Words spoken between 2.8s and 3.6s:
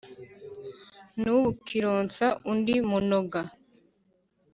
munoga!